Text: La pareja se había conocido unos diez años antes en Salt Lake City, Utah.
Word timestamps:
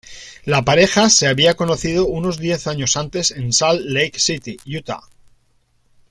La 0.45 0.63
pareja 0.63 1.11
se 1.11 1.27
había 1.27 1.53
conocido 1.53 2.07
unos 2.07 2.39
diez 2.39 2.65
años 2.65 2.97
antes 2.97 3.29
en 3.29 3.53
Salt 3.53 3.81
Lake 3.85 4.17
City, 4.17 4.57
Utah. 4.65 5.01